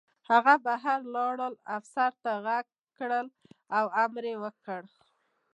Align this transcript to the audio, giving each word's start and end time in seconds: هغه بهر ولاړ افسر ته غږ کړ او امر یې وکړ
هغه 0.29 0.53
بهر 0.65 0.99
ولاړ 1.07 1.37
افسر 1.77 2.11
ته 2.23 2.31
غږ 2.45 2.65
کړ 2.97 3.11
او 3.77 3.85
امر 4.03 4.23
یې 4.31 4.35
وکړ 4.43 4.81